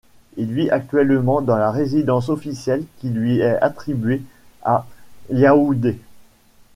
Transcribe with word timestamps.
Il 0.35 0.51
vit 0.51 0.71
actuellement 0.71 1.41
dans 1.43 1.57
la 1.57 1.69
résidence 1.69 2.29
officielle 2.29 2.85
qui 2.97 3.09
lui 3.11 3.39
est 3.41 3.61
attribuée 3.61 4.23
à 4.63 4.87
Yaoundé. 5.29 5.99